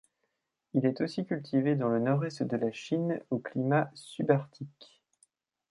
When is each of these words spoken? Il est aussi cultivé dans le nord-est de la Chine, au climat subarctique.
Il 0.73 0.87
est 0.87 0.99
aussi 1.01 1.27
cultivé 1.27 1.75
dans 1.75 1.89
le 1.89 1.99
nord-est 1.99 2.41
de 2.41 2.57
la 2.57 2.71
Chine, 2.71 3.21
au 3.29 3.37
climat 3.37 3.91
subarctique. 3.93 4.99